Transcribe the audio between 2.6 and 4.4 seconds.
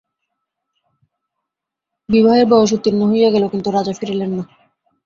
উত্তীর্ণ হইয়া গেল কিন্তু রাজা ফিরিলেন